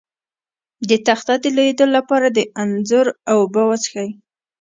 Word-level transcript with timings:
د 0.89 0.91
تخه 1.07 1.33
د 1.43 1.45
لوییدو 1.55 1.85
لپاره 1.95 2.27
د 2.29 2.39
انځر 2.61 3.05
اوبه 3.33 3.61
وڅښئ 3.69 4.09